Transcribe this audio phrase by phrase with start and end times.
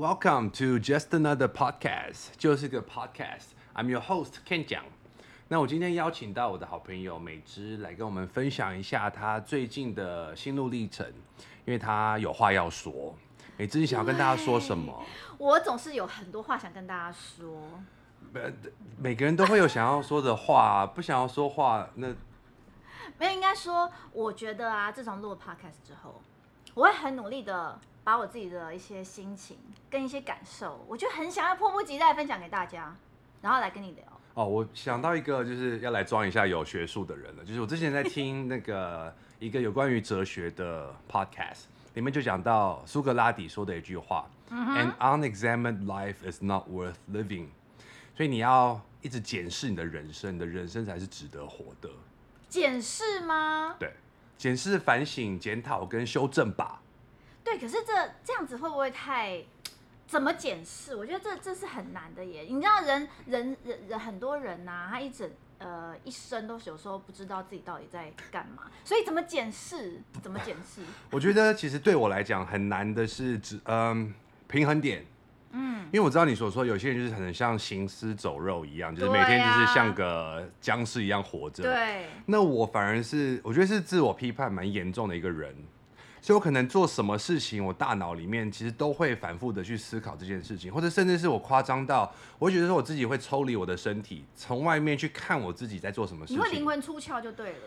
[0.00, 3.48] Welcome to just another podcast，就是个 podcast。
[3.74, 4.82] I'm your host Ken 讲。
[5.48, 11.06] 那我今天邀请到我的好朋友美芝来跟我们分享一下她最近的心路历程，
[11.66, 13.14] 因为她有话要说。
[13.58, 15.04] 美芝，你想要跟大家说什么？
[15.36, 17.62] 我总是有很多话想跟大家说。
[18.32, 18.54] 每
[18.96, 22.08] 每个人都会有想要说的话，不想要说话那
[23.18, 26.22] 没有，应该说，我觉得啊，自从录了 podcast 之后，
[26.72, 27.78] 我会很努力的。
[28.02, 29.56] 把我自己的一些心情
[29.90, 32.94] 跟一些感受，我就很想要迫不及待分享给大家，
[33.40, 34.04] 然后来跟你聊。
[34.34, 47.48] 哦，我想到一个就是要来装一下有学术的人了，就是我之前在听那个一个有关于哲学的 podcast，里面就讲到苏格拉底说的一句话：“An unexamined life is not worth living。”
[48.16, 51.90] 所以你要一直检视你的人生，你的人生才是值得活的。
[52.48, 53.74] 检视吗？
[53.78, 53.92] 对，
[54.38, 56.80] 检视、反省、检讨跟修正吧。
[57.42, 57.92] 对，可是这
[58.24, 59.42] 这样子会不会太
[60.06, 60.94] 怎么检视？
[60.94, 62.42] 我觉得这这是很难的耶。
[62.48, 70.00] 你知道人，人人人很多人呐、啊，他一整呃一生都是有时候不知道自己到底在干嘛，所以怎么检视？
[70.22, 70.82] 怎么检视？
[71.10, 74.12] 我觉得其实对我来讲很难的是指嗯
[74.46, 75.04] 平衡点，
[75.52, 81.62] 嗯，因为我知道你所说有些人就是很像行尸走肉一样，就是每天就是像个僵尸一样活着。
[81.62, 82.06] 对。
[82.26, 85.54] 那我反而是我觉得是自我批判蛮严重的一个人。
[86.22, 96.36] 所以我可能做什么事情，我大脑里面其实都会反复的去思考这件事情，或者甚至是我夸张到，我会觉得说我自己会抽离我的身体，从外面去看我自己在做什么事情。
[96.36, 97.58] 你会灵魂出窍就对了。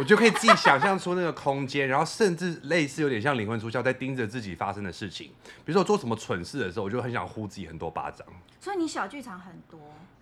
[0.00, 5.28] 我就可以自己想象出那个空间，然后甚至类似有点像灵魂出窍，在盯着自己发生的事情。
[5.64, 8.26] 比如说我做什么蠢事的时候，我就很想呼自己很多巴掌。
[8.60, 9.78] 所以你小剧场很多，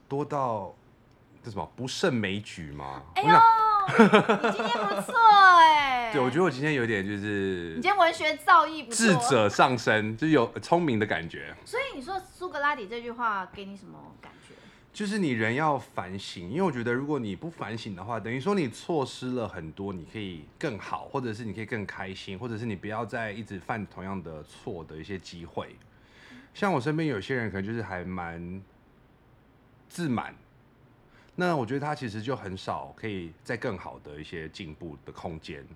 [0.06, 0.74] 多到
[1.42, 3.02] 这什么不胜枚举吗？
[3.14, 3.71] 哎呦。
[3.88, 5.14] 你今天不错
[5.60, 11.54] 哎，对，我觉得我今天有点就是，你今天文学造诣不错，智者上身，就是有聪明的感觉。
[11.64, 14.54] 所以你说苏格拉底这句话给你什么感觉？
[14.92, 25.76] 就是你人要反省，因为我觉得如果你不反省的话，等于说你错失了很多你可以更好，或者是你可以更开心，或者是你不要再一直犯同样的错的一些机会。
[26.52, 28.62] 像我身边有些人可能就是还蛮
[29.88, 30.34] 自满。
[31.34, 35.66] 那我觉得他其实就很少可以在更好的一些进步的空间。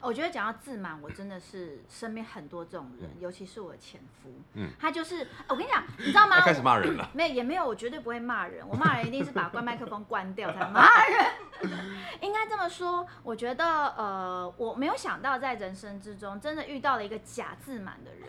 [0.00, 6.40] 我觉得讲到自满，我真的是身边很多这种人，嗯、尤其是我的前夫，嗯，他就是我跟你讲，你知道吗？
[6.42, 7.08] 开始骂人了？
[7.14, 8.66] 没有，也没有，我绝对不会骂人。
[8.66, 11.30] 我骂人一定是把关麦克风关掉才骂人。
[12.20, 18.28] 应该这么说，我觉得呃，我没有想到在人生之中真的遇到了一个假自满的人。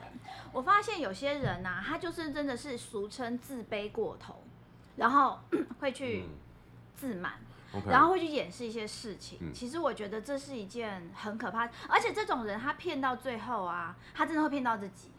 [0.51, 4.43] 我发现有些人呐、啊，他就是真的是俗称自卑过头，
[4.97, 5.39] 然后
[5.79, 6.25] 会去。
[6.27, 6.43] 嗯
[6.95, 7.33] 自满.
[7.89, 9.39] 然后会去掩饰一些事情。
[9.41, 15.09] 嗯、其实我觉得这是一件很可怕，而且这种人他骗到最后啊，他真的会骗到自己。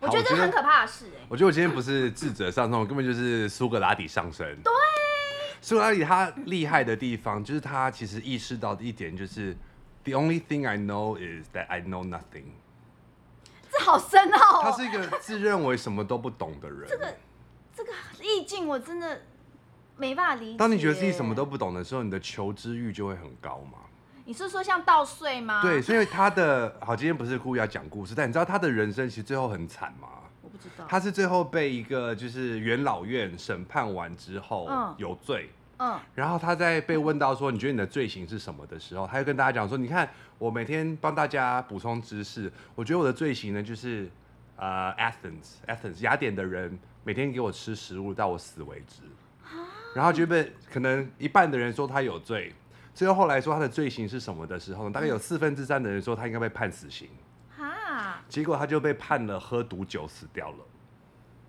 [0.00, 1.26] 我觉得很可怕的事哎、欸。
[1.28, 4.58] 我觉得我今天不是智者上身，根本就是苏格拉底上身。
[4.62, 4.72] 对，
[5.60, 9.54] 苏格拉底他厉害的地方就是他其实意识到的一点就是
[10.04, 12.46] ，The only thing I know is that I know nothing。
[13.70, 14.62] 这好深奥、哦。
[14.62, 16.88] 他是一个自认为什么都不懂的人。
[16.88, 17.14] 这个
[17.76, 17.92] 这个
[18.22, 19.20] 意境我真的。
[19.96, 20.58] 没办法理解。
[20.58, 23.78] 当你觉得自己什么都不懂的时候，你的求知欲就会很高嘛。
[24.24, 25.60] 你是说像稻穗吗？
[25.62, 30.08] 对，所以他的好，今天不是故意要讲故事，但你知道他的人生其实最后很惨吗？
[30.40, 30.84] 我不知道。
[30.88, 44.08] 他是最后被一个就是元老院审判完之后有罪，嗯，然后他在被问到说你觉得你的罪行是什么的时候，他就跟大家讲说，你看我每天帮大家补充知识，我觉得我的罪行呢就是
[44.54, 49.02] 呃 Athens Athens 雅典的人每天给我吃食物到我死为止。
[49.94, 52.52] 然后就被可能一半的人说他有罪，
[52.94, 57.08] 最后后来说他的罪行是什么的时候呢，大概有四分之三的人说他应该被判死刑。
[57.56, 60.56] 哈，结果他就被判了喝毒酒死掉了。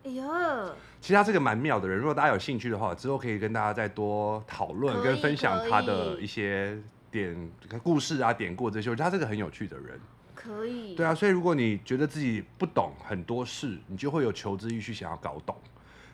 [0.06, 6.78] 哎呦，其实他是个蛮妙的人，如果大家有兴趣的话，之后可以跟大家再多讨论跟分享他的一些
[7.10, 7.50] 典
[7.82, 8.90] 故事啊、典故这些。
[8.90, 9.98] 我觉得他是个很有趣的人。
[10.36, 10.94] 可以。
[10.96, 15.56] 对啊，所以如果你觉得自己不懂很多事，你就会有求知欲去想要搞懂。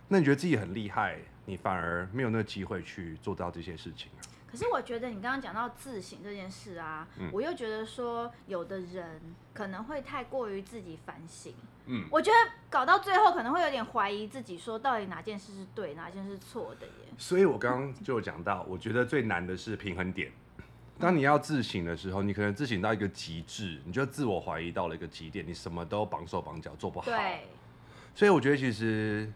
[0.07, 1.17] 那你觉得自己很厉害，
[1.49, 4.21] 你反而没有那个机会去做到这些事情啊。
[4.51, 9.21] 可是我觉得你刚刚讲到自省这件事啊，嗯、我又觉得说有的人
[9.53, 11.53] 可能会太过于自己反省，
[11.85, 17.13] 嗯，我觉得搞到最后可能会有点怀疑自己，说到底哪件事是对，哪件事是错的耶。
[17.17, 20.31] 所以我刚刚就讲到，我觉得最难的是平衡点。
[20.97, 27.05] 当你要自省的时候，你可能自省到一个极致，你就自我怀疑到了一个极点，你什么都绑手绑脚做不好。
[27.05, 27.41] 对。
[28.15, 29.31] 所以我觉得其实。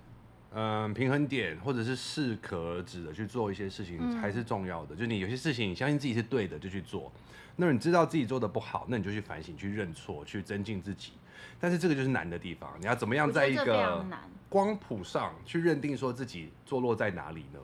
[0.56, 4.94] 嗯，平衡点或者是适可而止的去做一些事情还是重要的。
[4.94, 7.12] 嗯、就你有些事情，你相信自己是对的就去做。
[7.56, 11.14] 那你知道自己做的不好，那你就去反省、去认错、去增进自己。
[11.60, 14.06] 但是这个就是难的地方，你要怎么样在一个
[14.48, 17.60] 光谱上去认定说自己坐落在哪里呢？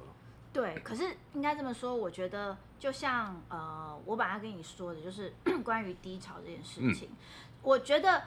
[0.51, 1.03] 对，可是
[1.35, 5.31] 应该这么说，我觉得就像呃，我把它跟你说的，就是
[5.63, 7.17] 关于低潮这件事情，嗯、
[7.61, 8.23] 我觉得。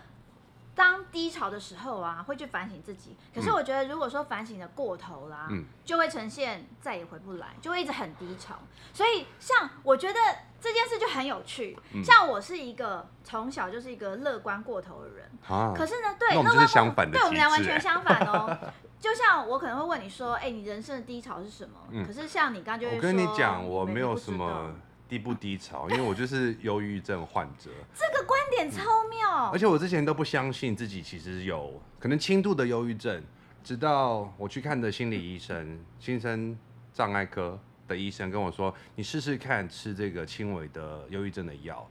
[0.75, 3.17] 当低潮的时候啊，会去反省自己。
[3.35, 8.55] 可是我觉得，如果说反省的过头啦，嗯、就会呈现再也回不来，就会一直很低潮。
[8.93, 10.19] 所以，像我觉得
[10.61, 11.79] 这件事就很有趣。
[11.93, 18.57] 嗯、像我是一个从小就是一个乐观过头的人，啊、可是呢，对，乐观相反的，对我们俩完全相反哦。
[18.99, 21.77] 就像我可能会问你说，哎、欸，你人生的低潮是什么？
[21.91, 24.75] 嗯、可是像你刚刚就会说，我跟你讲，我没有什么。
[25.13, 25.91] 低不低潮？
[25.91, 27.71] 因为我就是忧郁症患者。
[27.95, 28.81] 这个观点超
[29.11, 29.51] 妙。
[29.53, 33.23] 而且我之前都不相信自己其实有可能轻度的忧郁症，
[33.63, 36.59] 直到我去看的心理医生、精神
[36.95, 41.87] 障碍科的医生跟我说：“你试试看吃这个轻微的忧郁症的药。”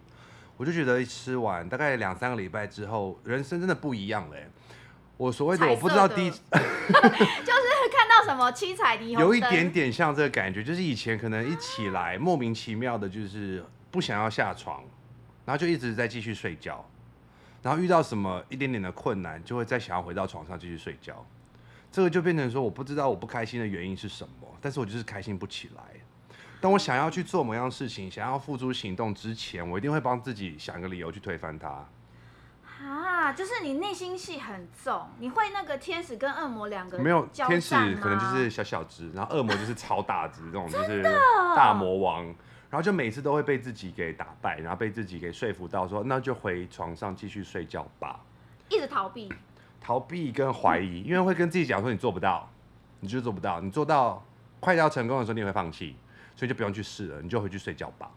[0.57, 4.37] 我就觉得吃完大概两三个礼拜之后，人生真的不一样了。
[5.17, 7.70] 我所谓的我不知道低 就是
[8.23, 14.83] 什么七彩霓虹，有一点点像这个感觉，就是以前可能一起来莫名其妙的，就是不想要下床，
[15.45, 16.83] 然后就一直在继续睡觉，
[17.61, 21.25] 然后遇到什么一点点的困难，就会再想要回到床上继续睡觉，
[21.91, 25.83] 这个就变成说我不知道我不开心的原因是什么，但是我就是开心不起来。
[26.59, 31.83] 当我想要去做某样事情，想要付诸行动之前，我一定会帮自己想一个理由去推翻它。
[33.21, 41.03] 啊，就是你内心戏很重，你会那个天使跟恶魔两个没有天使可能就是小小只，然后恶魔就是超大只，这种就是
[41.55, 48.19] 大魔王，然后就每次都会被自己给打败，然后被自己给说服到说那就回床上继续睡觉吧，
[48.69, 49.31] 一直逃避，
[49.79, 52.49] 逃避跟怀疑，因为会跟自己讲说你做不到，
[53.01, 54.25] 你就做不到，你做到
[54.59, 55.95] 快要成功的时候你会放弃，
[56.35, 58.09] 所以就不用去试了，你就回去睡觉吧。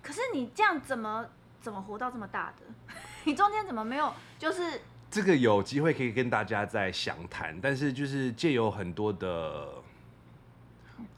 [0.00, 1.26] 可是你这样怎么
[1.60, 2.94] 怎么活到这么大的？
[3.24, 4.12] 你中间怎么没有？
[4.38, 4.80] 就是
[5.10, 9.68] 这个有机会可以跟大家再详谈，但是就是借由很多的，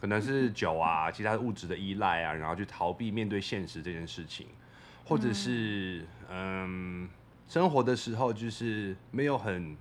[0.00, 4.48] 可能是酒啊，其他物质的依赖啊，然后去逃避面对现实这件事情，
[5.04, 7.08] 或者是嗯，
[7.46, 9.76] 生活的时候就是没有很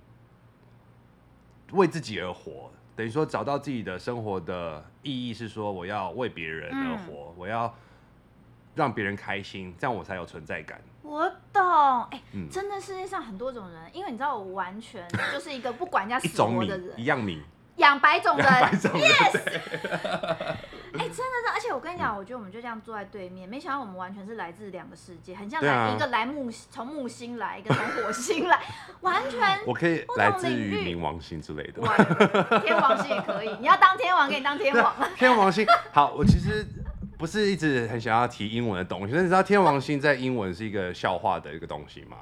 [1.72, 7.74] 为自己而活，等于说找到自己的生活的意义是说我要为别人而活，我要
[8.74, 10.80] 让别人开心，这样我才有存在感。
[11.12, 11.62] 我懂，
[12.10, 17.42] 哎、欸，嗯、真的世界上很多种人，因为你知道我完全 就是一个不管人家死活的人，一样米，
[17.76, 19.36] 养百种人，yes，
[20.94, 28.58] 哎、欸，真的是，而且我跟你讲，嗯、我觉得我们就这样坐在对面，没想到我们完全是来自两个世界，很像来一个来木从木星来，一个从火星来，
[29.02, 31.82] 完全我可以来自于冥王星之类的，
[32.60, 36.66] 天王星也可以，你要当天王，给你当天王，天王星，好，我其实。
[37.22, 42.16] 不是一直很想要提英文的东西， 但你知道天王星在英文是一个笑话的一个东西吗？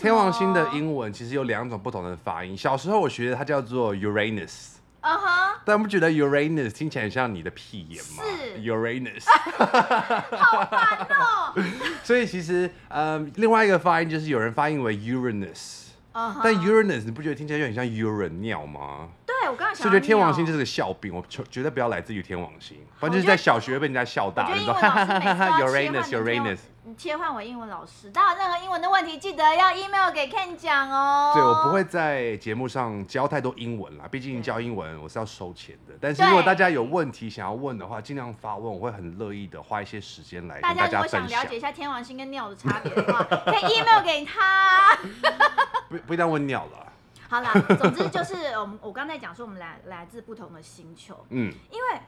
[0.00, 2.56] 天王星的英文其实有两种不同的发音。
[2.56, 4.70] 小时候我学的它叫做 Uranus，
[5.02, 5.56] 嗯哼、uh，huh.
[5.64, 8.24] 但不觉得 Uranus 听起来很像你的屁眼吗？
[8.56, 9.24] 是 Uranus，
[10.36, 11.54] 好烦哦。
[12.02, 15.82] 所以其实，嗯，另外一个发音就是有人发音为 Uranus。
[16.12, 16.40] Uh huh.
[16.42, 19.10] 但 Uranus 你不觉得听起来就很像 urine 尿吗？
[19.44, 19.84] 对，我刚刚想。
[19.84, 26.58] 就觉得天王星就是个笑柄，我绝对不要来自于天王星，反正就是在小学被人家笑大，你说哈哈哈哈 Uranus Uranus。
[26.86, 31.32] 你切换为英文老师，大家有任何英文的问题，记得要 email 给 Ken 讲哦。
[31.34, 35.94] 对，我不会在节目上教太多英文啦，毕竟教英文我是要收钱的。
[35.98, 41.22] 但是如果大家有问题想要问的话，尽量发问，我会很乐意的花一些时间来跟大家分享。
[41.22, 44.98] 大家如果想了解一下天王星跟尿的差别的话，可以 email 给他。
[45.88, 46.86] 不不一定问尿了。
[47.28, 52.00] 好啦，总之就是 我们我刚才讲说我们来来自不同的星球，嗯，因为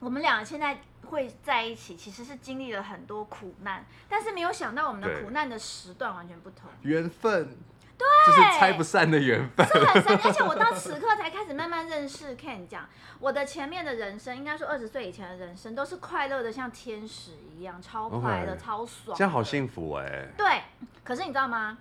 [0.00, 0.78] 我们俩现在。
[1.10, 6.70] 会在一起，其实是经历了很多苦难，但是没有想到我们的苦难的时段完全不同。
[6.82, 7.54] 缘分，
[7.98, 10.18] 对，就是拆不散的缘分，是很深。
[10.24, 18.58] 而且我到 此刻才开始慢慢认识 Ken，讲我的前面的人生，应该说二十岁以前的人生都是快乐的，像天使一样，超快乐，Okay.
[18.58, 20.28] 超爽，这样好幸福哎。
[20.34, 20.62] 对，
[21.04, 21.76] 可是你知道吗？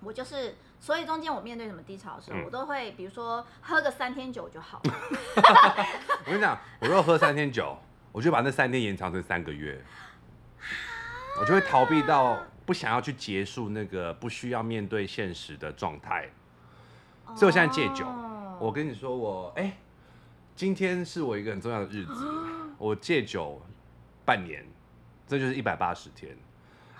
[0.00, 0.54] 我就是，
[0.84, 4.82] 所以中间我面对什么低潮的时候，嗯、我都会，比如说喝个三天酒就好。
[4.84, 7.78] 我跟你讲，我如果喝三天酒。
[8.12, 9.84] 我就把那三天延长成三个月，
[11.40, 16.30] 我就会逃避到不想要去结束那个不需要面对现实的状态，
[17.34, 18.06] 所以我现在戒酒。
[18.60, 19.76] 我跟你说，我哎、欸，
[20.54, 22.24] 今天是我一个很重要的日子，
[22.78, 23.60] 我戒酒
[24.24, 24.64] 半年，
[25.26, 26.38] 这就是一百八十天，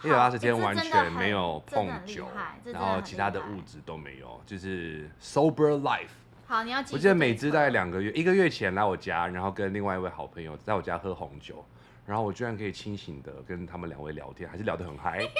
[0.04, 2.28] 一百八十天完全没有碰酒，
[2.64, 6.08] 然后其他的物质都没有，就是 sober life。
[6.46, 11.64] 好，你要我记得美姿大概两个月，一个月前来我家，然后跟另外一位好朋友在我家喝红酒，
[12.04, 15.25] 然后我居然可以清醒的跟他们两位聊天，还是聊得很嗨。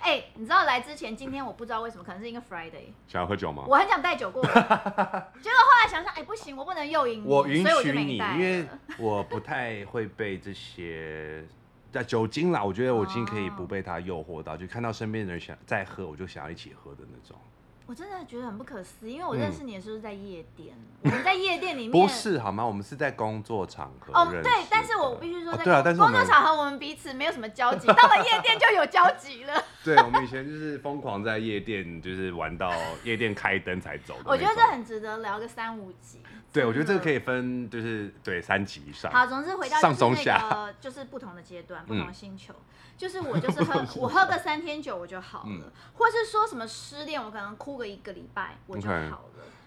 [0.00, 3.64] 哎、欸，你知道来之前，今天我不知道为什么，可能是因为 Friday，想要喝酒吗？
[3.66, 8.66] 我很想带酒过来，结果后来想想，哎、欸，不行，我不能诱引你，我允许你，因为
[8.98, 11.44] 我不太会被这些
[11.92, 17.38] 在酒精啦，我觉得我今天可以不被它诱惑到，就看到身边的人想再喝，我就想要一起喝的那种。
[17.86, 22.66] 我真的觉得很不可思议，因为我认识你的时候是在夜店，嗯、我们在夜店里面不是好吗？
[22.66, 29.62] 我们是在工作场合哦，对，但是我必须说在、哦，对啊，但是工作场合我们彼此没有什么交集，到了夜店就有交集了。
[29.84, 32.72] 对，我们以前就是疯狂在夜店，就是玩到
[33.04, 34.24] 夜店开灯才走的。
[34.26, 36.20] 我觉得这很值得聊个三五集。
[36.52, 39.12] 对，我觉得这个可以分，就是对三集以上。
[39.12, 42.54] 好，总之回到就是那个就是不同的阶段，不同的星球。
[42.54, 42.64] 嗯、
[42.96, 49.20] 就是我就是喝 我喝个三天酒我就好了，嗯、或是说什么失恋，我可能哭个一个礼拜我就好了。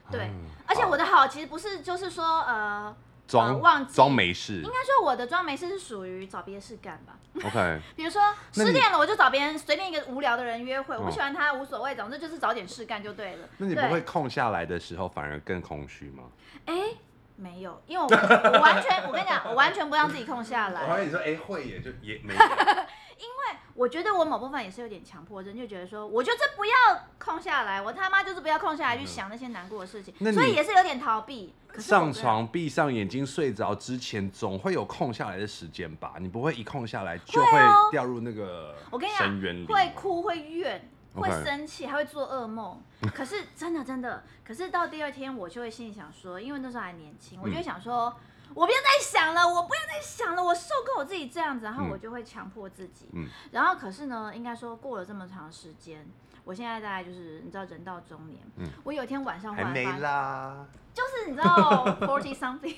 [0.09, 0.11] Okay.
[0.11, 2.95] 对，嗯、而且我的好其实不是就是说呃。
[3.29, 7.13] 装、呃、忘记装没事，应该说我的装没事是属于找别的事干吧。
[7.47, 8.19] OK， 比如说
[8.51, 13.47] 失恋了，我就找别人随便一个无聊的人约会，我不喜欢他无所谓，总之就是找点事干就对了。
[13.57, 16.23] 那你不会空下来的时候反而更空虚吗？
[16.65, 16.97] 哎、欸，
[17.35, 20.81] 没有，因为我我完全我跟你讲，我完全不让自己空下来。
[20.89, 22.33] 我跟你说，哎、欸，会也就也没。
[23.19, 26.74] 因为我觉得我某部分也是有点强迫症，就觉得说，我就是不要
[27.17, 31.53] 空下来，我他妈就是不要空下来去想那些难过的事情，所以也是有点逃避。
[31.77, 36.15] 上床闭上眼睛睡着之前，总会有空下来的时间吧？
[36.19, 37.51] 你不会一空下来就会
[37.89, 38.75] 掉入那个
[39.17, 39.65] 深渊里？
[39.65, 42.81] 会哭，会怨，会生气，还会做噩梦。
[43.15, 48.13] 可是真的真的，可是到第二天我就会心里想说，因为那时候还年轻，我就会想说。
[48.55, 53.07] 我不要再想了，我不要再想了，我受够我自己这样子，然后我就会强迫自己。
[53.13, 56.05] 嗯，然后可是呢，应该说过了这么长时间，
[56.43, 62.75] 我现在大概就是你知道人到中年，嗯，我有一天晚上忽然发现，还没啦，就是你知道 forty something，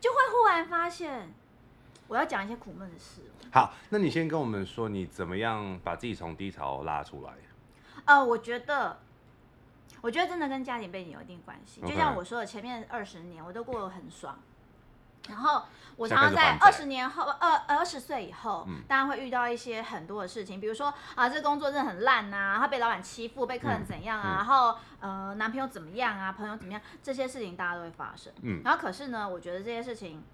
[0.00, 1.32] 就会忽然发现
[2.08, 3.20] 我要讲一些苦闷的事。
[3.52, 7.34] 好，那你先跟我们说你怎么样把自己从低潮拉出来？
[8.06, 8.98] 呃，我觉得，
[10.00, 11.82] 我觉得真的跟家庭背景有一定关系。
[11.82, 14.36] 就像我说的，前面二十年我都过得很爽。
[15.28, 15.62] 然后
[15.96, 28.32] 我常常在二十年后，二二十岁以后，嗯、当然会遇到一些很多的事情，比如说啊，这个工作真的很烂呐、啊，他被老板欺负，被客人怎样啊，嗯嗯、然后呃，男朋友怎么样啊，朋友怎么样，这些事情大家都会发生。
[28.42, 30.24] 嗯，然后可是呢，我觉得这些事情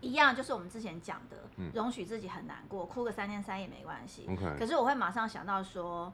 [0.00, 4.26] 一样，就是我们之前讲的，嗯、容许自己很难过，哭个三天三夜没关系。
[4.58, 6.10] 可是我会马上想到说，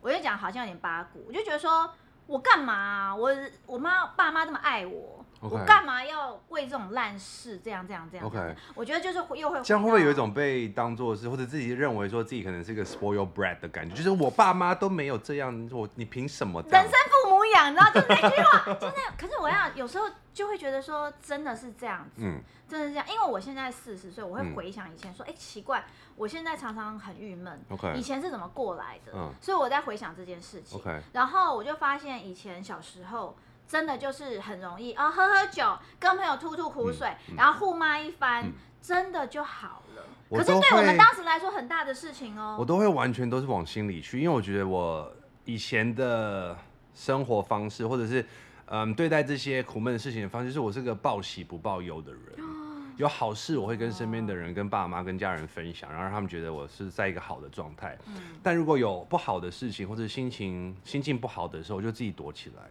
[0.00, 1.92] 我就讲好像有点八股，我就觉得说
[2.26, 3.14] 我干嘛、啊？
[3.14, 3.30] 我
[3.66, 5.19] 我妈爸妈这么爱我。
[5.40, 13.96] 我干嘛要为这种烂事这样这样这样？OK，我觉得就是又会这样会不会有一种被当做是或者自己认为说自己可能是一个 spoiled brat 的感觉？
[13.96, 16.60] 就是我爸妈都没有这样，我你凭什么？
[16.62, 19.14] 人生父母养，你知道就那句话，就那样。
[19.16, 23.06] 可是我要有时候就会觉得说真的是这样子，嗯，真的是这样。
[23.08, 25.82] 因为我现在四十岁，我会回想以前说，哎、嗯欸，奇怪，
[26.16, 29.12] 我现在常常很郁闷，OK，以前是怎么过来的？
[29.14, 33.34] 嗯，所以我在回想这件事情，OK，然后我就发现以前小时候。
[33.70, 40.02] 真的就是很容易啊、哦，喝喝酒，跟朋友吐吐苦水，嗯嗯、然后互骂一番，嗯、真的就好了。
[40.28, 42.56] 可是对我们当时来说，很大的事情哦。
[42.58, 45.08] 我都会完全都是往心里去，因为我觉得我
[45.44, 46.58] 以前的
[46.96, 48.26] 生活方式，或者是
[48.66, 52.22] 嗯对待这些苦闷的事情的方式，就是我是个报喜不报忧的人。
[52.38, 57.96] 哦、有好事我会跟身边的人、哦、跟爸妈、跟家人分享，然后让他们觉得我是在一个好的状态。
[58.08, 62.64] 嗯、但如果有不好的事情或者心情心情不好的时候，我就自己躲起来。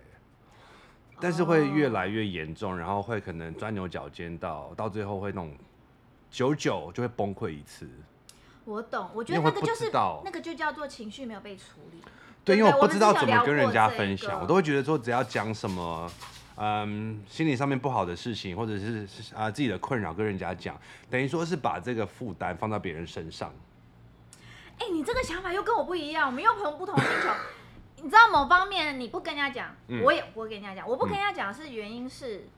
[1.21, 5.51] 但是会越来越严重，然后会可能钻牛角尖到到最后会那种
[6.31, 7.89] 久久就会崩溃一次。
[8.65, 9.89] 我懂，我觉得那个就是
[10.23, 12.01] 那个就叫做情绪没有被处理。
[12.45, 16.11] 对，因为我不知道怎么跟人家分享，我，我都会觉得说只要讲什么，
[16.55, 23.51] 嗯，心理上面不好的事情，或者是啊自己的困扰跟人家讲，等于说是把这个负担放到别人身上。
[24.77, 27.29] 哎、欸，你这个想法又跟我不一样，我们又从不同星球。
[28.01, 30.87] 你知道某方面你不跟人家讲，嗯、我也不会跟人家讲。
[30.87, 32.49] 我不跟人家讲是原因是，嗯、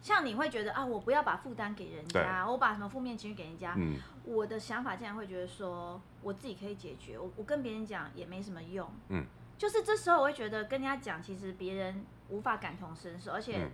[0.00, 3.74] 像你会觉得啊，我不要把负担给人家，我把什么负面情绪给人家。
[3.76, 8.88] 嗯、我的想法竟然会觉得说，我自己可以解决，我我跟别人讲也没什么用。
[9.08, 9.24] 嗯，
[9.56, 13.70] 就是这时候我会觉得跟人家讲，其实别人无法感同身受，而且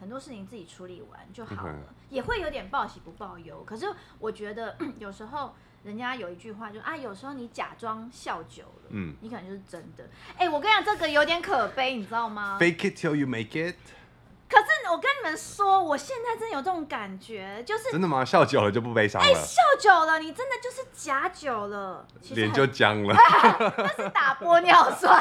[0.00, 3.62] 很多事情自己处理完就好了，嗯、也会有点报喜不报忧。
[3.64, 5.54] 可是我觉得 有时候。
[5.84, 10.04] 人家有一句话就，啊，有时候你假装笑久了，嗯，你可能就是真的。
[10.36, 13.76] 哎、欸，我跟你讲，这个有点可悲，你知道吗？Fake it till you make it。
[14.48, 18.22] 可是我跟你们说，我现在真的有这种感觉，就是真的吗？
[18.22, 19.26] 笑久了就不悲伤了？
[19.26, 23.16] 哎、欸，笑久了，你真的就是假久了，脸就僵了。
[23.78, 25.20] 那是打玻尿酸，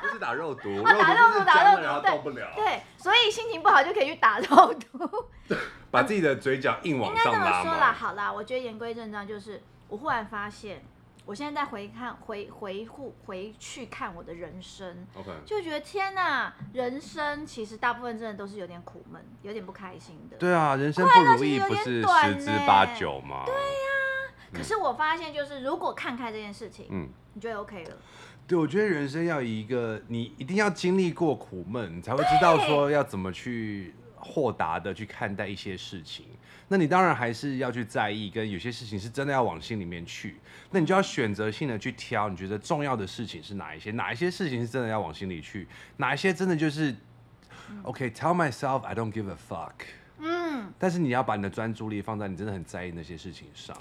[0.00, 2.50] 不是打肉毒，打肉毒，打肉毒，然后动不了。
[2.56, 5.26] 对，所以心情不好就可以去打肉毒。
[5.92, 7.26] 把自己的嘴角硬往上？
[7.26, 10.82] 应该这么说啦，好啦，我觉得言归正传，就是我忽然发现。
[11.24, 15.06] 我现在在回看回回顾回去看我的人生.
[15.46, 20.36] 就觉得天哪，人生其实大部分真的都是有点苦闷，有点不开心的。
[20.36, 23.44] 对啊，人生不如意不是十之八九吗？
[23.46, 27.96] 对呀、啊，可是我发现就是如果看开这件事情，嗯，你觉得 OK 了。
[28.48, 36.26] 对，我觉得人生要一个你一定要经历过苦闷，你才会知道说要怎么去豁达的去看待一些事情。
[36.68, 40.36] 那你当然还是要去在意，跟有些事情是真的要往心里面去。
[40.70, 43.90] 那你就要选择性的去挑，你觉得重要的事情是哪一些？
[43.90, 45.66] 哪一些事情是真的要往心里去？
[45.96, 46.94] 哪一些真的就是
[47.82, 49.72] ，OK，tell myself I don't give a fuck。
[50.18, 50.72] 嗯。
[50.78, 53.76] 但是你要把你的专注力放在你真的很在意那些事情上。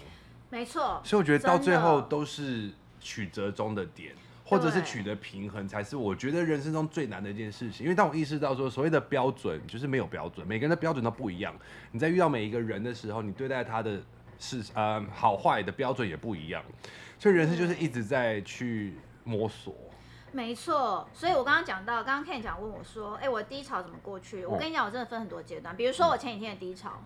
[0.49, 0.99] 没错。
[1.05, 4.13] 所以我觉得到最后都是曲折中的点。
[4.51, 7.85] 或者是取得平衡，才是我觉得人生中最难的一件事情。
[7.85, 11.55] 因为当我意识到说，所谓的标准就是没有标准，每个人的标准都不一样。
[11.93, 14.01] 你在遇到每一个人的时候，你对待他的
[14.37, 16.61] 是呃好坏的标准也不一样。
[17.17, 19.73] 所以人生就是一直在去摸索。
[20.33, 24.45] 没错，所以我刚刚讲到，刚刚 Ken 讲问我说，哎、欸，我的低潮怎么过去？
[24.45, 25.73] 我跟你讲，我真的分很多阶段。
[25.77, 27.01] 比如说我前几天的低潮，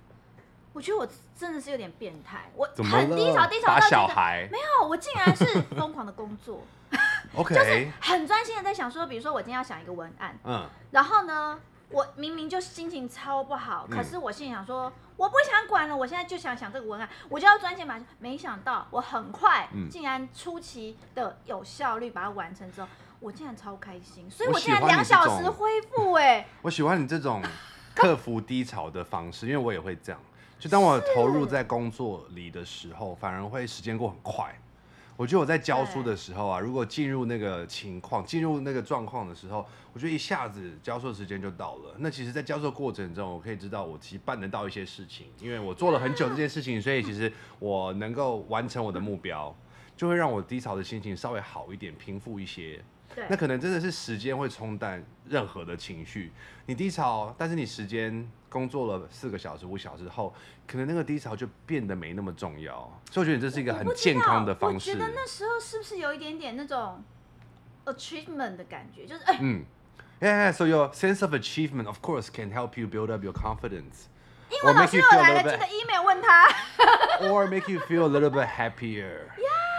[0.73, 5.45] 我觉得我真的是有点变态，我很低潮，低潮小孩，没有，我竟然是
[5.77, 6.63] 疯狂的工作。
[7.35, 17.99] OK，就是很专心的在想说，比如说我今天要想一个文案，嗯，然后呢，我明明就心情超不好，可是我心里想说，我不想管了，我现在就想想这个文案，我就要专心把。
[18.19, 22.87] 没想到我很快，竟然出奇的有效率把它完成之后，
[23.19, 26.13] 我竟然超开心，所以我竟然两小时恢复。
[26.13, 27.41] 哎， 我喜欢你这种
[27.93, 30.19] 克服低潮的方式，因为我也会这样，
[30.59, 34.53] 就当我投入在工作里的时候，反而会时间过很快。
[35.17, 41.95] 我觉得我在教书的时候啊，如果进入那个情况、进入那个状况的时候，我觉得一下子教授时间就到了。
[41.99, 49.55] 那其实，在教授过程中，我可以知道我其实办得到一些事情，因为我做了很久这件事情，所以其实我能够完成我的目标，
[49.95, 52.83] 就会让我低潮的心情稍微好一点，平复一些。
[53.29, 56.33] 那可能真的是时间会冲淡任何的情绪。
[56.65, 60.33] 你低潮，但是你时间工作了四个小时、五小时后，
[60.65, 62.89] 可能那个低潮就变得没那么重要。
[63.11, 64.91] 所以我觉得这是一个很健康的方式。
[64.91, 67.03] 我，我觉得那时候是不是有一点点那种
[67.83, 69.05] achievement 的感觉？
[69.05, 69.65] 就是哎，嗯
[70.21, 74.07] ，Yeah, so your sense of achievement, of course, can help you build up your confidence.
[74.49, 76.47] 英文老师又来了，记得 email 问他。
[77.19, 79.27] Or make you feel a little bit happier.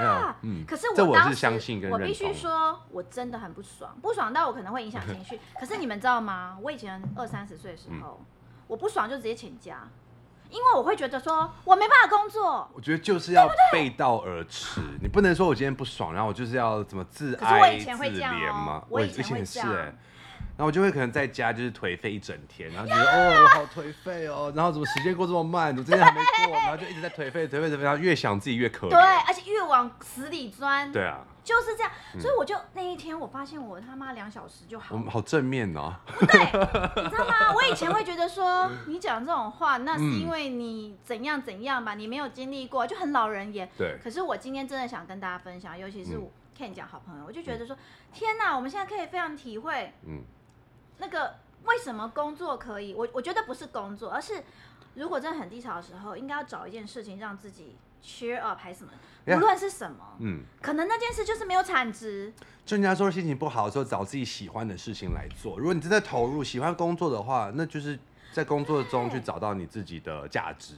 [0.01, 1.47] Yeah，嗯，可是我当时
[1.91, 5.41] 我必须说，我真的很不爽，不爽到我可能会影响情绪。
[5.59, 6.59] 可是你们知道吗？
[6.61, 8.27] 我以前二三十岁的时候，嗯、
[8.67, 9.89] 我不爽就直接请假，
[10.51, 12.69] 因为我会觉得说我没办法工作。
[12.75, 18.85] 我觉得就是要背道而驰，你不能说我今天不爽，然后我就是要怎么自哀自怜嘛？
[18.89, 19.95] 我以前会这样。
[20.57, 37.53] 然后我就会可能在家就是颓废一整天，然后觉得哦，我好颓废哦，然后怎么时间过这么慢，我今天还没过，然后就一直在颓废颓废颓废，然后越想自己越可怜，对，而且越往死里钻，对啊，就是这样，所以我就那一天我发现我他妈两小时就好，我们好正面哦，不对，你知道吗？
[37.55, 43.69] 我以前会觉得说你讲这种话，那是因为你怎样怎样吧，你没有经历过，就很老人言。
[43.77, 47.77] 对，可是我今天真的想跟大家分享，尤其是我 Ken 讲好朋友，我就觉得说，
[48.11, 50.25] 天哪，我们现在可以非常体会，嗯。
[50.99, 52.95] 那个为什么工作可以？
[52.95, 54.43] 我我觉得不是工作，而是
[54.95, 58.91] 如果真的很低潮的时候，应该要找一件事情让自己 cheer up 还是什么，
[59.37, 62.33] 无论是什么，嗯，可能那件事就是没有产值。
[62.65, 65.59] 就人家说心情不好的时候，找自己喜欢的事情来做。
[65.59, 67.99] 如果你真的投入喜欢工作的话，那就是
[68.33, 70.75] 在工作中去找到你自己的价值，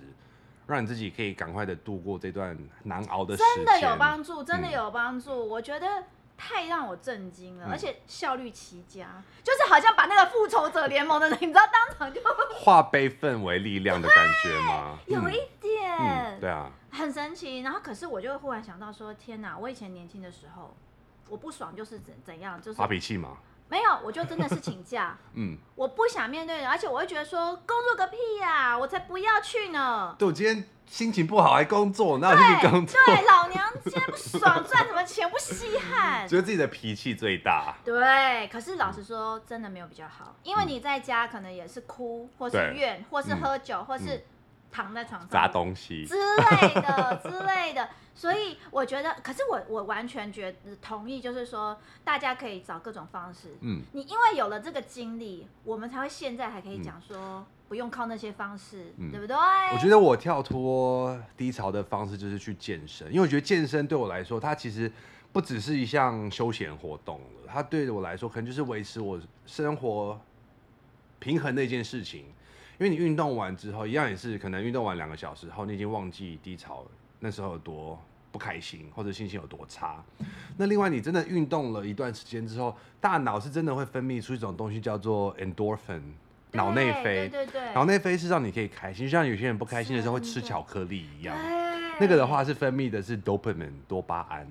[0.67, 3.65] 让你自己可以赶快的度过这段难熬的时间。
[3.65, 5.31] 真的有帮助，真的有帮助。
[5.33, 6.05] 嗯，我觉得。
[6.39, 12.21] 太让我震惊了，而且效率奇佳，嗯、就是好像把那个复仇者联盟的人， 你知道当场就
[12.55, 14.99] 化悲愤为力量的感觉吗？
[15.07, 17.61] 有一点、对啊，很神奇。
[17.61, 19.59] 然后可是我就忽然想到说，天哪！
[19.59, 20.75] 我以前年轻的时候，
[21.29, 23.37] 我不爽就是怎怎样，就是发脾气吗？
[23.69, 25.17] 没有，我就真的是请假。
[25.35, 30.15] 嗯，我不想面对人，而且我会觉得说，工作个屁呀、啊，我才不要去呢。
[30.19, 30.69] 对，我今天。
[30.89, 32.99] 心情不好还工作，哪有心情工作？
[33.05, 36.25] 对，老娘今天不爽，赚什么钱不稀罕。
[36.27, 37.75] 觉得自己的脾气最大。
[37.85, 44.25] 对，可是老实说，真的没有比较好，因为你在家可能也是哭，或是怨，或是喝酒，或是
[44.71, 47.89] 躺在床上砸东西之类的之类的。
[48.15, 53.57] 所以我觉得，可是我我完全觉得同意，就是说大家可以找各种方式。
[53.61, 57.47] 嗯，你因为有了这个经历，我们才会现在还可以讲说。
[57.69, 59.37] 不用靠那些方式，嗯、对不对？
[59.75, 64.91] 我觉得我跳脱低潮的方式就是去健身，因为我觉得健身对我来说，它其实
[65.35, 70.19] 不只是一项休闲活动了，它对我来说可能就是维持我生活
[71.19, 72.25] 平衡的一件事情。
[72.79, 76.87] 因为你运动完之后，一样也是可能运动完两个小时后，你已经忘记低潮
[77.19, 80.01] 那时候有多不开心，或者心情有多差。
[80.57, 86.03] 那另外，你真的运动了一段时间之后，大脑是真的会分泌出一种东西叫做 endorphin，
[86.53, 87.29] 脑内啡。
[87.29, 91.37] 对对对，脑内啡是让你可以开心，就像有些人不开心的时候会吃巧克力一样。
[92.01, 94.47] 那个的话是分泌的是 dopamine 多巴胺，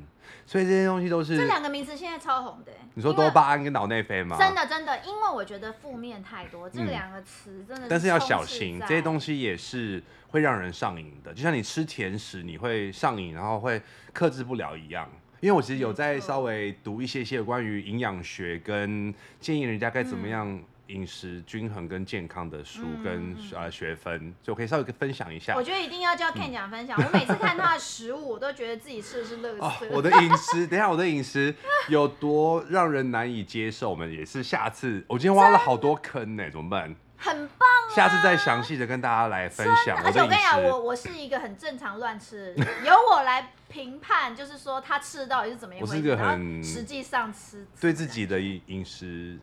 [0.46, 2.72] 所以这些东西都是这两个名词现在超红的。
[2.94, 4.38] 你说多巴胺跟脑内啡吗？
[4.38, 7.90] 真的真的，因为我觉得负面太多，这两个词真的是。
[7.90, 13.82] 但是要小心，这些东西也是会让人上瘾的，就像你吃甜食你会上瘾，然后会
[14.14, 15.10] 克制不了一样。
[15.40, 20.60] 因为我其实有在稍微读一些些有关于营养学跟建议人家该怎么样。
[20.88, 25.56] 饮食均衡跟健康的书跟呃学分，就可以稍微分享一下。
[25.56, 26.98] 我觉得一定要叫 Ken 讲分享。
[26.98, 29.88] 我每次看他的食物，我都觉得自己吃的是乐 色。
[29.92, 31.54] 我的饮食，等一下我的饮食
[31.90, 35.04] 有多让人难以接受，我们也是下次。
[35.08, 36.96] 我今天挖了好多坑呢，怎么办？
[37.20, 39.98] 很棒，下次再详细的跟大家来分享。
[40.06, 45.92] 而且我跟你讲，我我是一个很正常乱吃，由我来评判，就是说他吃的到底是怎么一回事。
[45.92, 49.40] 我是一个很实际上吃对自己的饮饮食。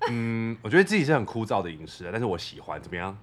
[0.10, 3.16] 嗯，我觉得自己是很枯燥的饮食，但是我喜欢怎么样？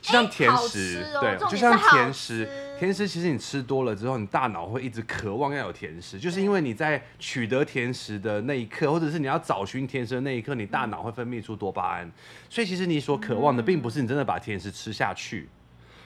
[0.00, 12.10] 就像甜食，欸哦、对，就像甜食，甜食其实你吃多了之后，你大脑会一直渴望要有甜食，就是因为你在取得甜食的那一刻，或者是你要找寻甜食的那一刻，你大脑会分泌出多巴胺，
[12.50, 15.48] 所以其实你所渴望的，并不是你真的把甜食吃下去，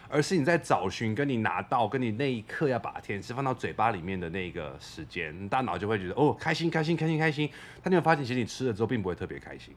[0.09, 7.51] 而是你在找寻跟你拿到跟你那一刻要把甜食放到嘴巴里面的那个时间，你大脑就会觉得哦，开心，开心，开心，开心。
[7.83, 9.75] 但你会发现，其实你吃了之后，并不会特别开心。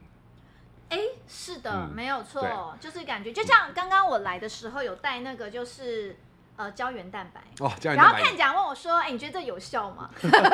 [0.89, 6.17] 哎，是的，嗯、没有错，就是感觉就像刚刚我来的时候有带那个，就是
[6.55, 7.41] 呃胶原蛋白。
[7.59, 8.03] 哦，胶原蛋白。
[8.03, 10.09] 然后看讲问我说：“哎，你觉得这有效吗？”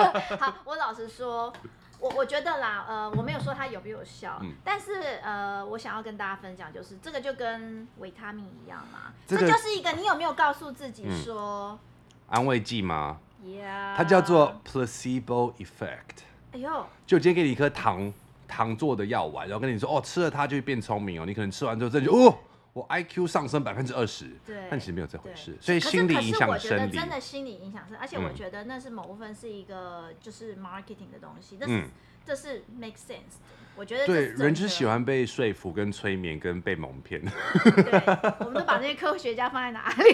[0.39, 1.53] 好，我老实说，
[1.99, 11.79] 我我觉得啦，呃，我没有说它有没有效，嗯、但是呃，我想要跟大家分享，就是这个就跟维他命一样嘛，这，就是一个你有没有告诉自己说、嗯、
[12.27, 16.23] 安慰剂吗？Yeah，它叫做 placebo effect。
[16.51, 18.13] 哎呦，就今天给你一颗糖。
[18.47, 21.25] 糖做的药丸，然后跟你说哦，吃了它就会变聪明哦。
[21.25, 22.37] 你可能吃完之后，真的就哦，
[22.75, 24.25] 我 IQ 上升百分之二十。
[24.45, 25.55] 对，但其实没有这回事。
[25.61, 26.91] 所以心理影响生理。
[26.91, 31.57] 真的心理影响是，而且我觉得那是某部分是一个就是 marketing 的东西。
[31.65, 31.87] 嗯，
[32.25, 33.39] 这是 make sense。
[33.77, 37.21] 我觉得对，人就是喜欢被说服、跟催眠、跟被蒙骗。
[37.21, 38.01] 对，
[38.41, 40.13] 我们都把那些科学家放在哪里？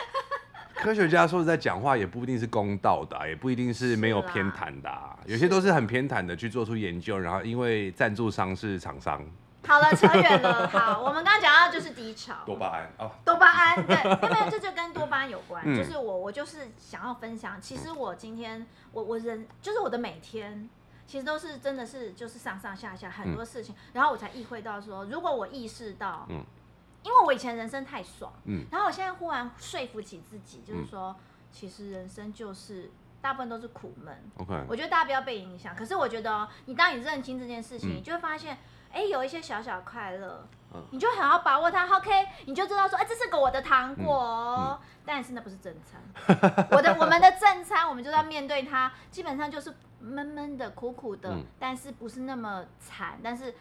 [0.80, 4.90] 科学家说实在讲话也不一定是公道的，也不一定是没有偏袒的，
[5.26, 9.22] 有些都是很偏袒的去做出研究，然后因为赞助商是厂商。
[9.66, 10.68] 好了，扯远了。
[10.72, 12.34] 好，我们刚刚讲到就是低潮。
[12.44, 13.10] 多巴胺哦。
[13.24, 15.64] 多巴胺，对，因为这就跟多巴胺有关。
[15.74, 20.68] 就是我，我就是想要分享，其实我今天，我我人就是我的每天，
[21.06, 26.44] 其实都是真的是就是上上下下很多事情，然后我才意会到说，如果我意识到，嗯。
[27.02, 31.16] 因为我以前人生太爽，嗯，然后我现在忽然说服起自己，就是说，
[31.50, 32.90] 其实人生就是
[33.22, 34.14] 大部分都是苦闷。
[34.36, 35.74] OK，我觉得大家不要被影响。
[35.74, 38.58] 可是我觉得，你当你认清这件事情，你就会发现，
[38.92, 40.46] 哎，有一些小小快乐，
[40.90, 41.86] 你就很好把握它。
[41.96, 42.10] OK，
[42.46, 46.00] 你就知道说，哎，这是个我的糖果，但是那不是正餐。
[46.70, 53.54] 我的我们的正餐，我们就要面对它，基本上就是闷闷的、苦苦的，但是不是那么惨，但是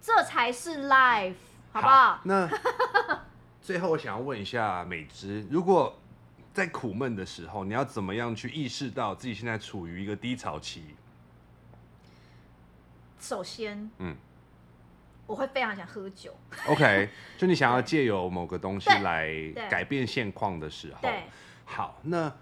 [0.00, 1.34] 这才是 life。
[1.72, 2.14] 好不好？
[2.14, 2.50] 好，那
[3.62, 5.96] 最后我想要问一下美芝，如果
[6.52, 10.96] 在苦闷的时候，你要怎么样去意识到自己现在处于一个低潮期？
[13.20, 14.16] 首先，嗯，
[15.30, 16.36] 我会非常想喝酒。
[16.66, 19.32] OK， 就你想要借由某个东西来
[19.70, 21.22] 改变现况的时候，对，
[21.64, 22.32] 好，那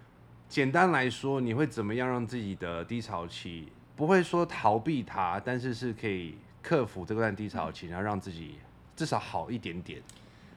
[0.49, 8.59] 简单来说，你会怎么样让自己的低潮期不会说逃避它，但是是可以克服这段低潮期，然后让自己。
[8.97, 10.03] 至少好一点点。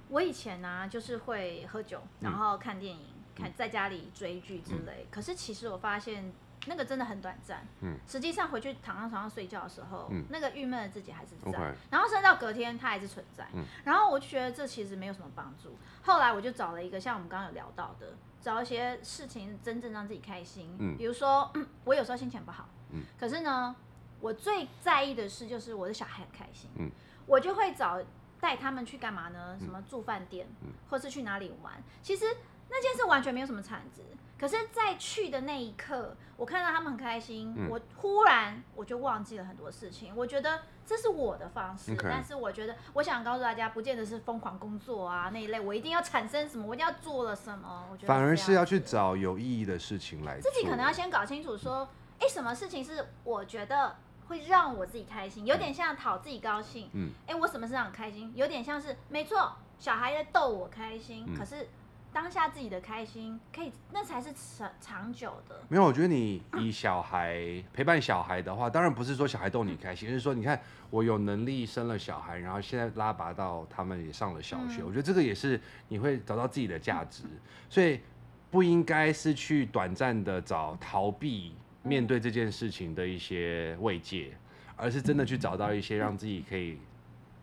[0.10, 3.02] 我以前呢、啊，就是会喝酒，然后看电影，
[3.36, 5.04] 嗯、看在家里追剧之类。
[5.04, 6.34] 嗯、可是其实我发现
[6.68, 7.66] 那个真的很短暂。
[7.82, 7.98] 嗯。
[8.08, 11.52] 实际上回去躺在床上睡觉的时候，嗯、那个郁闷的自己还是在。
[11.52, 11.74] Okay.
[11.90, 13.48] 然后甚至到隔天，它还是存在。
[13.54, 15.78] 嗯、然后我就觉得这其实没有什么帮助。
[16.04, 20.76] 后来我就找了一个像我们刚刚有聊到的，找一些事情真正让自己开心。
[20.80, 20.98] 嗯。
[20.98, 21.52] 比如说，
[21.86, 22.68] 我有时候心情不好。
[22.92, 23.04] 嗯。
[23.20, 23.76] 可是呢，
[24.20, 26.70] 我最在意的事，就是我的小孩很开心。
[26.78, 26.90] 嗯。
[27.26, 28.02] 我就会找。
[28.42, 29.56] 带他们去干嘛呢？
[29.60, 31.72] 什么住饭店，嗯、或是去哪里玩？
[32.02, 32.26] 其实
[32.72, 34.02] 那件事完全没有什么产值。
[34.40, 40.12] 可是，在去的那一刻，我看到他们很开心，嗯、我忽然我就忘记了很多事情。
[40.16, 45.60] 我觉得这是我的方式.但是我觉得我想告诉大家，不见得是疯狂工作啊那一类。
[45.60, 47.86] 我一定要产生什么，我一定要做了什么。
[47.92, 50.50] 我觉得反而是要去找有意义的事情来做。
[50.50, 53.96] 自己可能要先搞清楚，说，哎、欸，什么事情是我觉得。
[54.28, 56.90] 会让我自己开心，有点像讨自己高兴。
[56.94, 58.32] 嗯，哎、欸，我什么事让开心？
[58.34, 61.68] 有点像是没错，小孩在逗我开心，嗯、可是。
[62.14, 65.62] 当下自己的开心可以，那才是长长久的。
[65.70, 77.24] 没有，我觉得你以小孩陪伴小孩的话，当然不是说小孩逗你开心，而是说你看我有能力生了小孩，然后现在拉拔到他们也上了小学，嗯、我觉得这个也是你会找到自己的价值，
[77.70, 78.02] 所以
[78.50, 84.34] 不应该是去短暂的找逃避面对这件事情的一些慰藉，
[84.76, 86.78] 而是真的去找到一些让自己可以。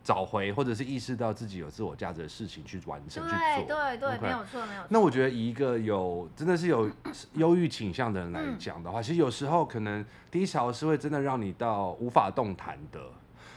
[0.08, 3.34] 找回或者是意识到自己有自我价值的事情去完成去
[3.66, 4.86] 做，对对对，没有错没有错。
[4.88, 6.90] 那我觉得以一个有真的是有
[7.34, 12.98] 忧郁倾向的人来讲的话，其实有时候可能低潮是会真的让你到无法动弹的。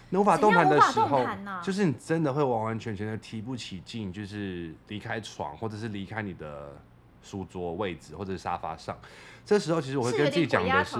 [0.10, 1.26] 那无法动弹的时候，
[1.64, 6.76] 就是你真的会完完全全的提不起劲，就是离开床或者是离开你的
[7.22, 8.98] 书桌位置或者是沙发上。
[9.46, 10.98] 这时候其实我会跟自己讲的是，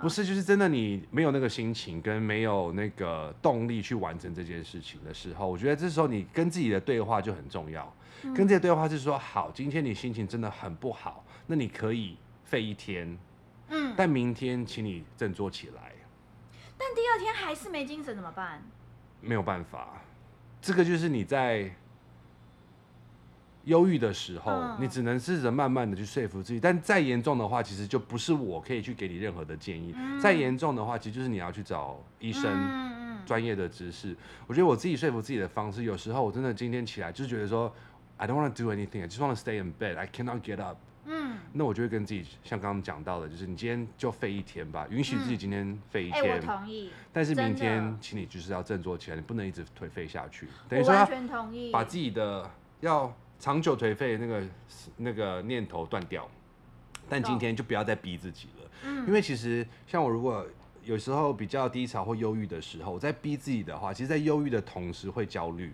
[0.00, 7.90] 不是就是真的你没有那个心情跟没有那个动力去完成这件事情的时候，我觉得这时候你跟自己的对话就很重要。
[8.22, 13.16] 跟自己的对话是说，好，今天你心情真的很不好，那你可以废一天，
[13.68, 15.92] 嗯，但明天请你振作起来。
[16.76, 18.62] 但第二天还是没精神怎么办？
[19.20, 20.02] 没有办法，
[20.60, 21.72] 这个就是你在。
[23.68, 26.58] 忧郁的时候，嗯、你只能试着慢慢的去说服自己。
[26.58, 29.94] 但再严重的话，其实就不是我可以去给你任何的建议。
[29.94, 34.12] 嗯、再严重的话，其实就是你要去找医生专业的知识。
[34.12, 37.70] 嗯、我觉得我自己说服自己的方式，有时候我真的今天起来就是觉得说
[38.16, 40.62] ，I don't want to do anything, I just want to stay in bed, I cannot get
[40.62, 40.78] up。
[41.04, 46.24] 嗯，那我就会跟自己像刚刚讲到的，就是你今天就废一天吧，允许自己今天废一天。
[46.24, 46.90] 哎、欸，我同意。
[47.12, 50.48] 但是明天，请你就是要振作起来，你不能一直颓废下去。
[50.68, 51.70] 等于说，完全同意。
[51.70, 52.50] 把自己的
[52.80, 53.14] 要。
[53.38, 54.42] 长久颓废那个
[54.96, 56.28] 那个念头断掉，
[57.08, 58.70] 但今天就不要再逼自己了。
[58.84, 60.46] 嗯，因为其实像我如果
[60.82, 65.72] 有时候比较低潮或忧郁的时候，我在逼自己的话，其实，在忧郁的同时会焦虑。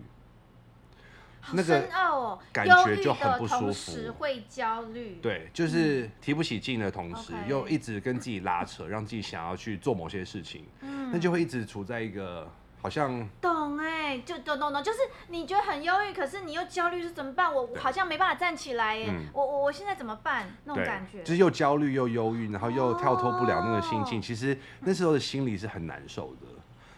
[1.41, 4.11] 好深奥哦，感觉就很不舒服。
[4.17, 12.51] 会焦虑，对，就是提不起劲的同时，又一直跟自己拉扯，让自己想要去做某些事情，嗯，那就会一直处在一个。
[12.85, 17.51] 好像懂哎、欸，就懂懂懂，就是你觉得很忧郁，可是你又焦虑，是怎么办？
[17.51, 20.55] 我我好像没办法站起来耶，嗯、我我我现在怎么办？
[20.65, 24.19] 那种感觉，就是又焦虑又忧郁，然后又跳脱不了那个心境。
[24.19, 26.47] 哦、其实那时候的心里是很难受的。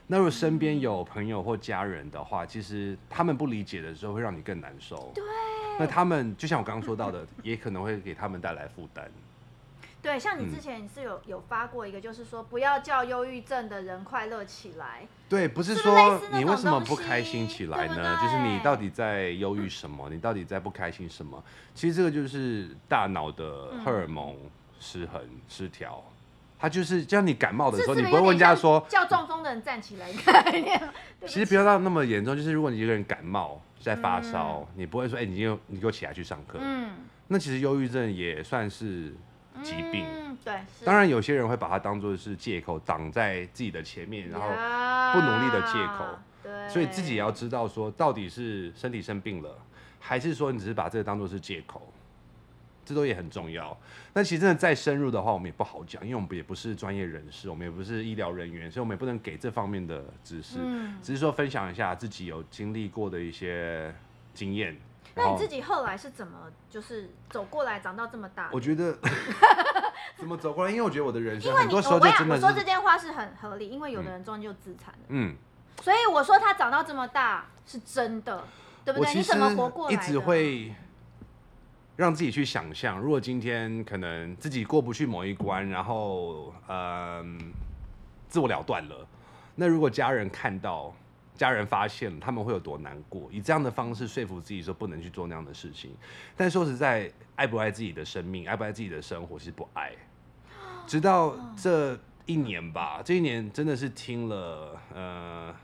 [0.08, 5.10] 那如果身边有朋友或家人的话，其实他们不理解的时候，会让你更难受。
[5.16, 5.24] 对，
[5.80, 9.10] 那他们就像我刚刚说到的，也可能会给他们带来负担。
[10.08, 15.06] 对，像你之前你是有有发过一个，就是说不要叫忧郁症的人快乐起来。
[15.28, 18.18] 对，不是说你为什么不开心起来呢？
[18.22, 20.10] 就是你到底在忧郁什么？
[20.10, 21.44] 你到底在不开心什么？
[21.76, 24.34] 其实这个就是大脑的荷尔蒙
[24.80, 26.02] 失衡失调。
[26.58, 30.82] 它就是就像你感冒的时候，你不会问人家说叫中风的人站起来概念。
[31.28, 36.58] 其实不要到那么严重，就是如果你一个人感冒在发烧，你不会说哎，你就你给我起来去上课。
[36.62, 36.92] 嗯，
[37.28, 39.14] 那其实忧郁症也算是。
[39.64, 44.48] 疾病，嗯、对，当然有些人会把它当做是借口，挡在自己的前面，然后
[45.14, 46.06] 不努力的借口。
[46.44, 49.58] 对，所以自己也要知道说，到底是身体生病了，
[50.00, 51.92] 还是说你只是把这个当做是借口，
[52.86, 53.78] 这都也很重要。
[54.14, 63.94] 那其实真的再深入的话，我们也不好讲，因为我们也不是专业人士，我们也不是医疗人员，所以我们也不能给这方面的知识，嗯、只是说分享一下自己有经历过的一些
[64.34, 64.76] 经验。
[65.18, 66.38] 那你自己后来是怎么
[66.70, 68.50] 就是走过来长到这么大？
[68.54, 68.96] 我觉得
[70.16, 70.72] 怎么走过来？
[70.72, 75.00] 因为我觉得我的人生很多时候就真的我说这件话是很合理，因为有的人终究自残了。
[75.10, 75.36] 嗯，
[75.82, 78.44] 所以我说他长到这么大是真的，
[78.86, 79.14] 对不对？
[79.16, 79.94] 你怎么活过来？
[79.94, 80.74] 一直会
[81.96, 87.46] 让自己去想象，如果今天可能自己过不去某一关，然后嗯、呃，
[88.30, 89.08] 自我了断了，
[89.56, 90.94] 那如果家人看到。
[91.38, 93.30] 家人发现了，他们会有多难过？
[93.32, 95.96] 以这样的方式说服自己说不能去做那样的事情。
[96.36, 99.94] 但说实在，爱不爱自己的生命，爱不爱自己的生活，其实不爱。
[100.88, 105.56] 直到这一年吧，这一年真的是听了呃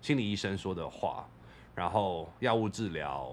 [0.00, 1.26] 心理医生说的话，
[1.74, 3.32] 然后药物治疗，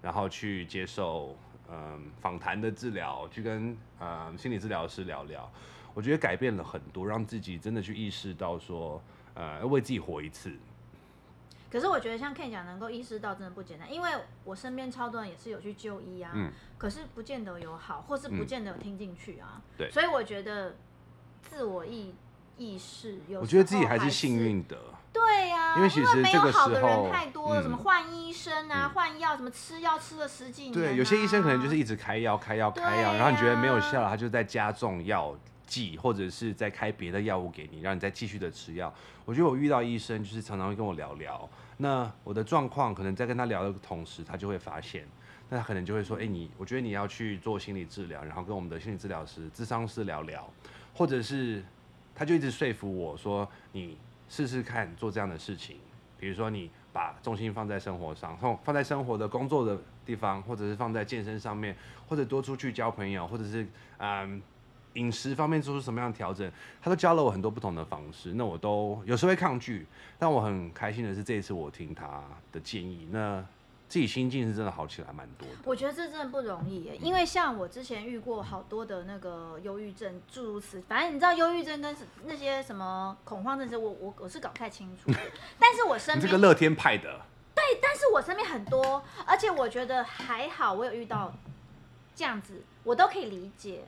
[0.00, 1.36] 然后去接受
[1.70, 5.50] 嗯访谈的治疗，去跟呃心理治疗师聊聊。
[5.94, 9.02] 我觉得改变了很多，让自己真的去意识到说，
[9.34, 10.52] 呃要为自己活一次。
[11.72, 14.10] 可是我觉得像 Ken 讲能够意识到真的不简单，因为
[14.44, 19.62] 我身边超多人也是有去就医啊，嗯、可是不见得有好，或是不见得有听进去啊。
[19.78, 20.76] 对、嗯，所以我觉得
[21.40, 22.14] 自我意
[22.58, 24.76] 意识有，我觉得自己还是幸运的。
[25.14, 30.74] 对呀、啊，因为其实这个时候没有好的人太多了，嗯、什么换医生啊，换药、嗯，什么吃药吃了十几年、啊。
[30.74, 35.34] 对，有些医生可能就是一直开药、开药、开药，啊、然后你觉得没有效了，他就在加重药
[35.66, 38.92] 剂，或者是再开别的药物给你，让你再继续的吃药。
[39.24, 45.06] 我觉得我遇到医生就是常常会跟我聊聊，那我的状况可能在跟他聊的同时，他就会发现，
[45.48, 50.48] 那他可能就会说，哎，你我觉得你要去做心理治疗，然后跟我们的心理治疗师、咨商师聊聊，
[50.94, 51.64] 或者是
[52.14, 53.96] 他就一直说服我说，你
[54.28, 55.76] 试试看做这样的事情，
[56.18, 61.76] 比如说你把重心放在生活上，放放在生活的工作的地方，或者是放在健身上面，
[62.08, 63.66] 或者多出去交朋友，或者是
[63.98, 64.42] 嗯。
[64.94, 66.50] 饮食方面做出什么样的调整，
[66.80, 68.32] 他都教了我很多不同的方式。
[68.34, 69.86] 那我都有时候会抗拒，
[70.18, 73.44] 但我很开心的是这一次我听他的建议，那
[73.88, 75.54] 自己心境是真的好起来蛮多的。
[75.64, 85.10] 我觉得这真的不容易耶，因为像我之前遇过好多的那个忧郁症，诸如此，反正你知道忧郁症跟那些什么恐慌症是，我我我是搞不太清楚。
[85.58, 87.20] 但是我身边这个乐天派的，
[87.54, 91.32] 对，但是我身边很多，而且我觉得还好，我有遇到
[92.14, 93.84] 这样子，我都可以理解。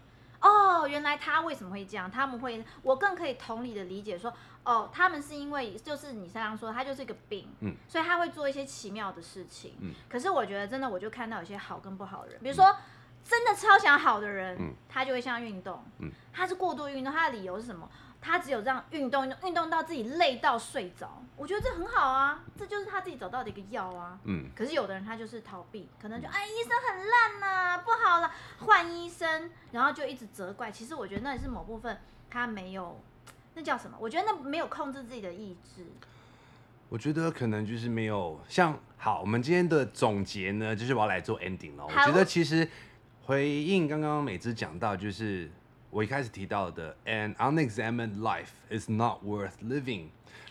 [0.47, 2.11] 哦，原来他为什么会这样？
[2.11, 4.31] 他们会，我更可以同理的理解说，
[4.63, 9.95] 哦，他们是因为就是你刚刚说，他就是一个病，嗯，所以他会做一些奇妙的事情，嗯。
[10.07, 12.77] 可是我觉得真的，我就看到有些好跟不好的人，比如说
[13.25, 17.89] 真的超想好的人，嗯，他就会像运动，嗯，他是过度运动，他的理由是什么？
[18.27, 24.19] 他只有这样运动运动运动到自己累到睡着，我觉得这很好啊，这就是他自己找到的一个药啊。
[24.25, 24.47] 嗯。
[24.57, 30.73] 可是有的人他就是逃避，可能就哎医生很烂呐、啊，不好了，换医生，然后就一直责怪。
[30.73, 32.99] 其实我觉得那也是某部分他没有，
[33.55, 33.95] 那叫什么？
[34.01, 35.85] 我觉得那没有控制自己的意志。
[36.89, 41.85] 我觉得可能就是没有像好，我们今天的总结呢，就是我要来做 ending 了。
[41.85, 42.67] 我觉得其实
[43.27, 45.51] 回应刚刚美姿讲到就是。
[45.95, 50.07] 我一开始提到的，an unexamined life is not worth living。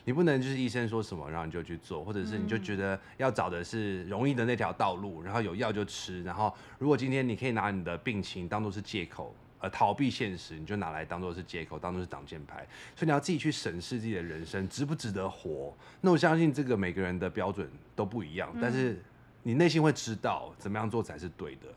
[0.06, 6.24] 你不能就是医生说什么，然后你就去做，或者是你就觉得要找的是容易的那条道路，然后有药就吃。
[6.24, 12.66] 然后如果今天你可以拿你的病情当做是借口，呃，逃避现实，你就拿来当做是借口，当做是挡箭牌。
[12.96, 15.76] 所以你要自己去审视自己的人生值不值得活。
[16.00, 19.04] 那我相信这个每个人的标准都不一样，但是
[19.42, 21.68] 你内心会知道怎么样做才是对的。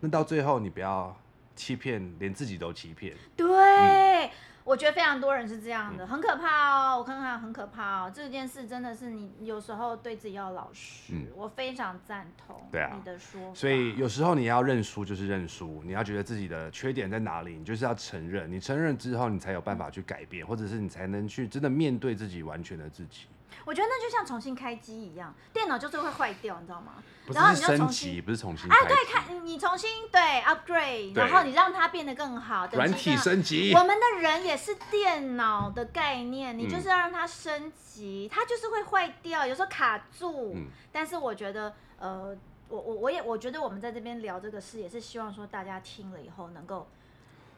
[0.00, 1.14] 那到最后你不要。
[1.60, 3.14] 欺骗，连自己都欺骗。
[3.36, 4.30] 对、嗯，
[4.64, 6.98] 我觉得非常多人是这样的，很可怕哦。
[6.98, 8.12] 我看看，很可怕哦。
[8.14, 11.12] 这件事真的是你有时候对自己要老实。
[11.12, 12.66] 嗯，我非常赞同。
[12.72, 13.54] 对啊，你的说法。
[13.54, 18.50] 所以有时候你要认输就是认输，你要觉得自己的缺点在哪里，你就是要承认。
[18.50, 23.26] 你承认之后，你才有办法去改变，或者是你才能去真的面对自己完全的自己。
[23.66, 26.94] 我觉得那就像重新开机一样，电脑就是会坏掉，你知道吗？
[27.26, 28.70] 不是升级，不是重新。
[28.70, 32.68] 哎，对，开你重新对 upgrade，然后你让它变得更好。
[32.70, 33.74] 软体升级。
[33.74, 40.52] 我们的人也是电脑的概念，你就是要让它升级，它就是会坏掉，有时候卡住。
[40.54, 40.68] 嗯。
[40.92, 42.36] 但是我觉得，呃，
[42.68, 46.88] 我我我也我觉得我们在这边聊这个事，也是希望说大家听了以后能够。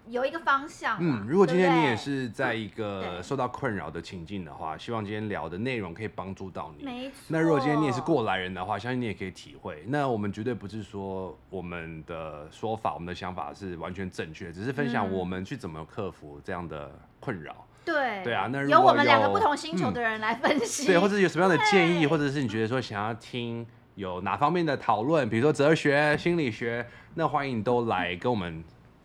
[0.09, 0.97] 有一个方向。
[1.01, 6.85] 嗯，如果今天你也是在一个受到困扰的情境的话，希望今天聊的内容可以帮助到你。
[6.85, 7.17] 没错。
[7.29, 9.85] 那如果今天你也是过来人的话，相信你也可以体会。
[9.87, 17.65] 那我们绝对不是说我们的说法、我们的想法是完全正确，只是分享我们去怎么克服这样的困扰。
[17.85, 18.23] 对。
[18.25, 28.63] 对啊，那如果有我们两个不同星球的人来分析，嗯，对，或者有什么样的建议，或者是你觉得说想要听有哪方面的讨论，比如说哲学、心理学，那欢迎你都来跟我们。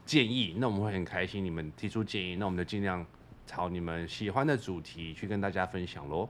[0.07, 1.43] 建议，那我们会很开心。
[1.43, 3.05] 你们提出建议，那我们就尽量
[3.45, 6.29] 朝你们喜欢的主题去跟大家分享喽。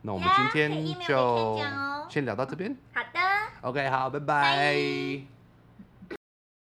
[0.00, 1.60] 那我们今天就
[2.08, 2.74] 先聊到这边。
[2.94, 3.20] 好的。
[3.60, 5.41] OK，好，拜拜。